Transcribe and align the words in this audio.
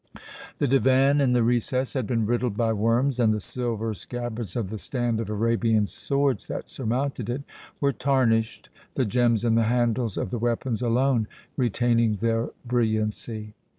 The 0.57 0.67
divan 0.67 1.21
in 1.21 1.33
the 1.33 1.43
recess 1.43 1.93
had 1.93 2.07
been 2.07 2.25
riddled 2.25 2.57
by 2.57 2.73
worms 2.73 3.19
and 3.19 3.31
the 3.31 3.39
silver 3.39 3.93
scabbards 3.93 4.55
of 4.55 4.71
the 4.71 4.79
stand 4.79 5.19
of 5.19 5.29
Arabian 5.29 5.85
swords 5.85 6.47
that 6.47 6.67
surmounted 6.69 7.29
it 7.29 7.43
were 7.79 7.93
tarnished, 7.93 8.69
the 8.95 9.05
gems 9.05 9.45
in 9.45 9.53
the 9.53 9.65
handles 9.69 10.17
of 10.17 10.31
the 10.31 10.39
weapons 10.39 10.81
alone 10.81 11.27
retaining 11.55 12.15
their 12.15 12.49
brilliancy. 12.65 13.53